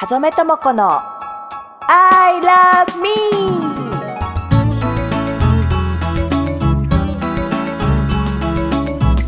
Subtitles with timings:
[0.00, 1.02] はぞめともこの
[1.86, 3.10] I love me!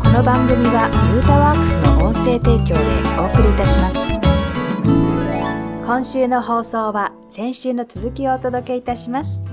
[0.01, 2.81] この番組はユータワークスの音声提供で
[3.19, 3.97] お送りいたします。
[5.85, 9.43] 今週の放送は先週の続きをお届けいたします。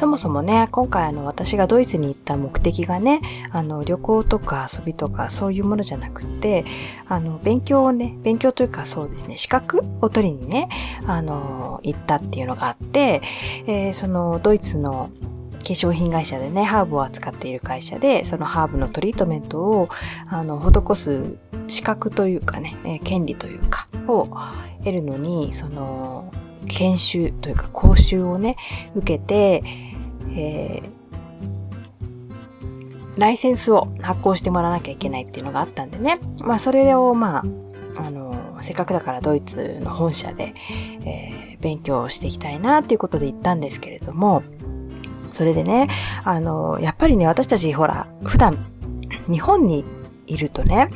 [0.00, 3.20] そもそもね、今回あの私がドイツに行った目的がね、
[3.52, 6.64] あの旅行とか遊びとかそういうものじゃなくて、
[7.06, 10.70] あの勉強をね、勉強というかそうですね、資格を取りにね、
[11.06, 13.20] あの行ったっていうのがあって、
[13.66, 15.10] えー、そのドイツの
[15.58, 19.90] 化粧品会社でね、ハーブを扱っている会社で、そのハーブのトリートメントを、
[20.30, 21.36] あの、施す
[21.68, 24.28] 資格というかね、えー、権利というか、を
[24.78, 26.32] 得るのに、その、
[26.66, 28.56] 研修というか講習をね、
[28.94, 29.89] 受けて、
[30.36, 30.90] えー、
[33.20, 36.18] ライセンスを発行してもらわなきゃいけないっていうのがあったんでね。
[36.42, 37.44] まあそれをまあ、
[37.98, 40.54] あの、せっかくだからドイツの本社で、
[41.04, 44.42] えー、勉強していきたいなっていうことで行ったんですけれども、
[45.32, 45.88] それでね、
[46.24, 48.66] あの、やっぱりね、私たちほら、普段、
[49.28, 49.99] 日本に行って
[50.32, 50.88] いるとね、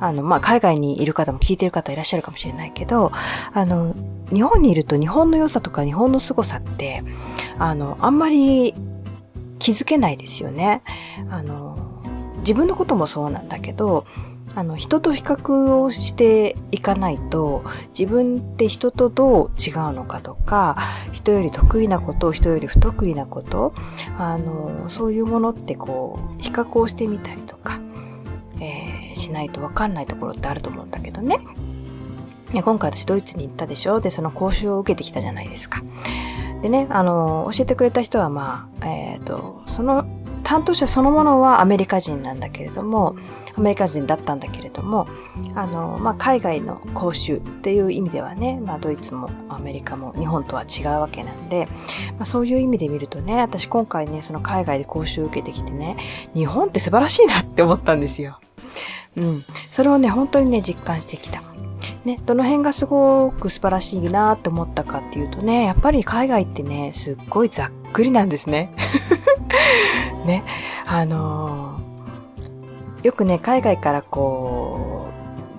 [0.00, 3.12] あの、まあ、海外にいる方も聞いてる方いらっしゃるかもしれないけど、
[3.52, 3.94] あの、
[4.32, 7.02] 日本にいると日本の良さとか日本の凄さって、
[7.58, 8.74] あの、あんまり
[9.58, 10.82] 気づけないですよね。
[11.30, 11.78] あの、
[12.38, 14.04] 自分のこともそうなんだけど、
[14.56, 17.64] あの、人と比較をしていかないと、
[17.98, 20.76] 自分って人とどう違うのかとか、
[21.12, 23.74] 人より得意なこと、人より不得意なこと、
[24.16, 27.80] あの、そういうものってこう、比較をしてみたりとか、
[28.60, 31.38] えー、しないとわかんないところってあると思うんだけどね。
[32.52, 34.00] 今回私ドイツに行ったでしょ？
[34.00, 35.82] で、その講習を受けてきたじゃないですか。
[36.62, 40.06] でね、あの、教えてくれた人はまあ、えっ、ー、と、その
[40.44, 43.16] 担当者そのものはアメリカ人なんだけれども、
[43.56, 45.08] アメリカ人だったんだけれども、
[45.54, 51.66] あの、まあ、海外の講習っていう意味ではね、まあ、ドイツもアメリカも日本とは違うわけなんで、
[52.18, 55.96] まあ、そういう意味で見るとね、私今回ね、その海外で講習を受けてきてね、
[56.34, 58.38] 日本って素晴らしいなって思ったんですよ。
[59.16, 59.44] うん。
[59.70, 61.42] それをね、本当にね、実感してきた。
[62.04, 68.74] ね、どの辺がすごく素晴らしいなって思ったかっていうとね、やっぱり海外ってね、すっごいざっくりなんですね。
[70.26, 70.44] ね、
[70.86, 75.08] あのー、よくね、海外からこ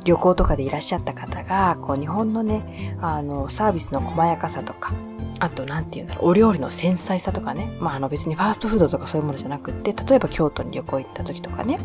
[0.01, 4.93] う、旅行とかでいらっしゃった方が、こう、日本のね、あの、サービスの細やかさとか、
[5.39, 7.69] あと、何て言うんだろう、お料理の繊細さとかね。
[7.79, 11.79] まあ、あの別にファーストフードとかそういうものじゃなくって、例えば京都に旅行行った時とかね、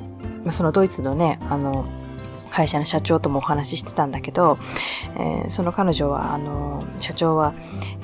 [0.45, 1.87] まそのドイツのね、あの、
[2.51, 4.59] 会社の社長ともお話ししてたんだけど、
[5.17, 7.55] えー、その彼女は、あの、社長は、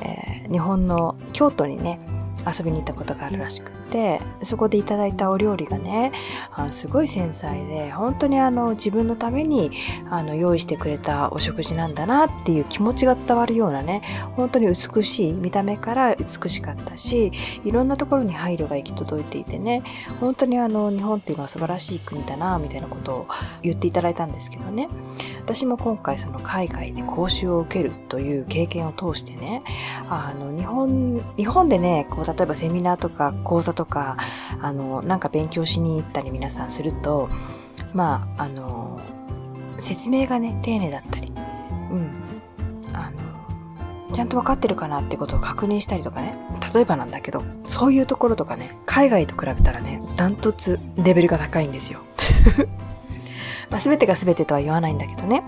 [0.02, 2.00] えー、日本の京都にね、
[2.46, 6.12] 遊びに行ったことがあるらしくて、そこでいただいたお料理がね、
[6.52, 9.70] あのすごい繊細で、本当にあの自分のために
[10.10, 14.02] あの用意してくれたお食事なんだなっていう気持ちが伝わるようなね、
[14.36, 17.32] 本当に美しい、見た目から美しかったし、
[17.64, 19.82] いろんなところに配慮が行き届いていてね、
[20.20, 23.28] 本当にあの日本っていうのは素晴らしい国だな、みたいなことを
[23.62, 24.88] 言っていただいたんですけどね。
[25.46, 29.62] 私も今回その海外で講習を受けるという経験を通してね、
[30.08, 34.16] あの日本、日本でね、こう例えばセミナーとか講座とか、
[34.60, 37.28] あの、なんか勉強しに行ったり皆さんすると、
[37.94, 39.00] まあ、あの、
[39.78, 41.32] 説明がね、丁寧だったり、
[41.90, 42.10] うん、
[42.92, 46.36] あの、ちゃんと分かってるかなってことを確認したりとかね、
[46.74, 52.00] 例えばなんだけど、そういうところとかね、海外と比べたらね、ダントツレベルが高いんですよ。
[53.70, 55.42] まあ、全てが全てとは言わないんだけどね。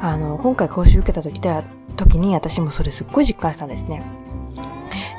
[0.00, 1.62] あの、今回講習受けた時で、
[1.96, 4.02] 時に私もそれすっごい実感したんですね。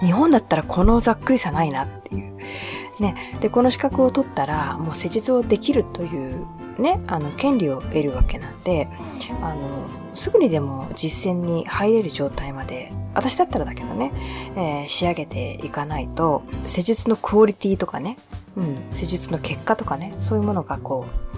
[0.01, 2.28] 日本だったらこのざっくりさないなっていう。
[3.01, 3.15] ね。
[3.41, 6.45] で、この資格を取ったら、もう施術をできるという
[6.79, 8.87] ね、あの、権利を得るわけなんで、
[9.41, 14.11] あの、すぐにでも実践に入れる状態まで、私だったらだけどね、
[14.55, 18.17] えー、仕上げていかないと、施術のクオリティとかね、
[18.55, 21.28] うん、施術の結果とかね、そういうものがこう、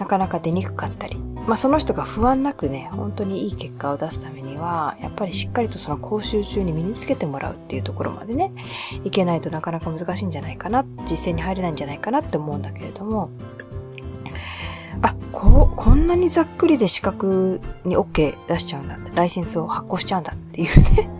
[0.00, 8.50] なかなか出にくかったり、まあ、その人が不安なくね、本当にいい結果を出すためには、やっぱりしっかりとその講習中に身につけてもらうっていうところまでね、
[9.04, 13.30] いけないとなかなか難しいんじゃないかな、実践に入れないんじゃないかなって思うんだけれども、
[15.02, 21.10] あ、こう、こんなにざっくりで資格に OK 出しちゃうんだって、ライセンスを発行しちゃうんだっていうね。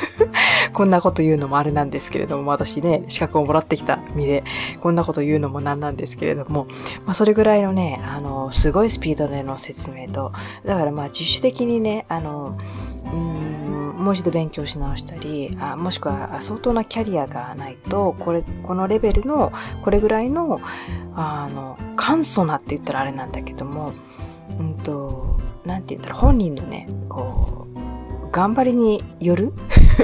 [0.74, 4.44] こんなこと言うのもあれなんですけれども、私ね、資格をもらってきた身で、
[4.80, 6.66] こんなこと言うのもなんなんですけれども、
[7.04, 10.32] まあそれぐらいのね、あの、すごいスピードでの説明と、
[10.64, 12.58] だからまあ自主的にね、あの、
[13.12, 13.56] うん
[13.96, 19.52] もう一度勉強し直したりあもしくは相当なキャリアがないとこれこのレベルの
[19.82, 20.60] これぐらいの
[21.14, 23.94] あの簡素なって言ったらあれなんだけども
[24.58, 29.52] うんとなんて言うんだろう本人のねこう頑張りによる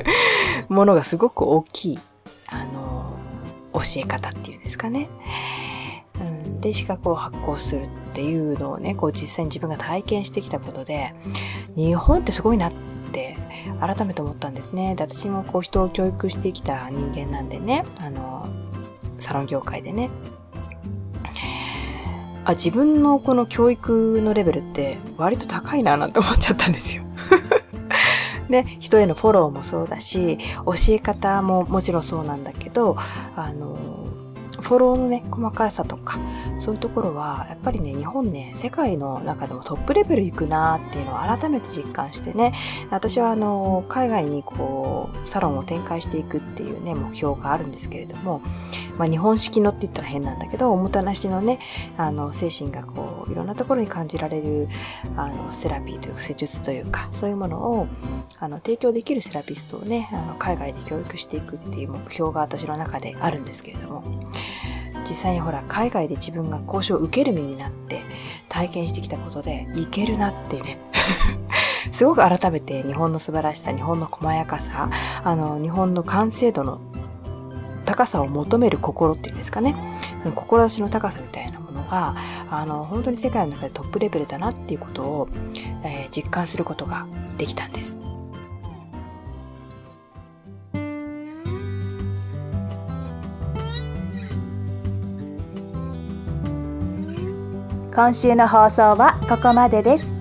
[0.69, 1.99] ものがすごく大きい、
[3.72, 5.08] 教え方っていうんですかね。
[6.20, 11.14] うん、で、資格を発行するっていうのをね、こう実際に自分が体験してきたことで、
[11.74, 12.72] 日本ってすごいなっ
[13.12, 13.36] て
[13.80, 14.94] 改めて思ったんですね。
[14.94, 18.48] で、私もこう人を教育してきた人間なんでね、あの、
[19.19, 20.10] サロン業界でね。
[22.44, 27.01] あ、自分のこの教育のレベルって割と高いななんて思っちゃったんですよ。
[28.52, 32.96] ね、人へのフォローもそうだし、教え方ももちろんそうなんだけど、
[33.34, 34.12] あの、
[34.62, 36.19] フォローのね、細かさとか、
[36.59, 42.53] そういうところは、やっぱりね、日本ね、世界の中でもトップレベル行くなっていうのを改めて実感してね、
[42.91, 48.41] 私はあの、海外にこう、サロンを展開していくっていうね、目標があるんですけれども、
[48.99, 51.59] まあ日本式のって言ったら変なんだけど、おもてなしのね、
[51.97, 54.69] あの、精神がこう、いろんなところに感じられる、
[55.17, 57.88] あの、セラピーというか、施術というか、そういうものを、
[58.38, 64.05] あの、提供できるセラピストをね、あの、海外で教育していくっていう目標が私の中であるんですけれども、
[65.08, 68.02] 実際にほら海外で自分が交渉を受ける身になって
[68.49, 70.78] 体験してきたことでいけるなってね
[71.90, 74.90] すごく改めて日本の素晴らしさ日本の細やかさ
[75.25, 76.81] あの日本の完成度の
[77.84, 79.75] 高さを求める心っていうんですかね
[80.34, 82.14] 志の高さみたいなものが
[82.50, 85.28] あの本当に世界の中でトップレベルだなっていうことを、
[85.84, 87.06] えー、実感することが
[87.38, 88.00] できたんです。
[97.94, 100.14] 今週の放送はここまでです。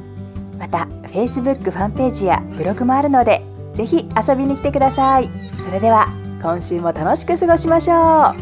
[0.59, 3.41] また Facebook ファンページやブログもあるので
[3.73, 5.31] ぜひ遊びに来てください。
[5.57, 6.07] それでは
[6.41, 8.35] 今週も楽しく過ごしましょ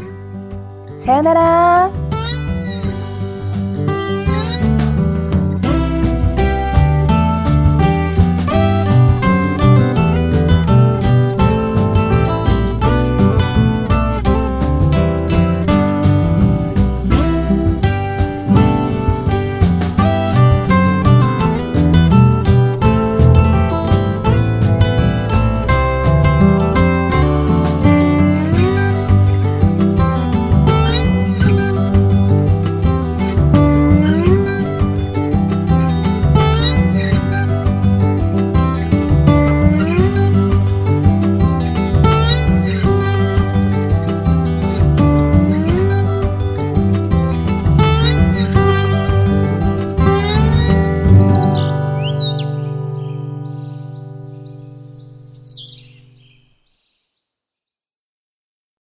[0.98, 1.00] う。
[1.00, 1.99] さようなら。